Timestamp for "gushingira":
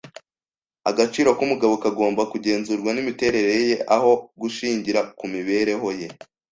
4.41-4.99